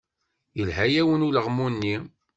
Yelha-yawen 0.57 1.25
ulaɣmu-nni. 1.27 1.95